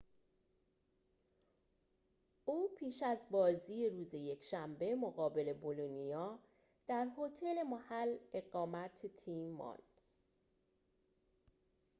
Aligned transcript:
او 2.45 2.69
پیش 2.77 3.03
از 3.03 3.27
بازی 3.31 3.89
روز 3.89 4.13
یکشنبه 4.13 4.95
مقابل 4.95 5.53
بولونیا 5.53 6.39
در 6.87 7.07
هتل 7.17 7.63
محل 7.63 8.17
اقامت 8.33 9.05
تیم 9.07 9.51
ماند 9.51 10.01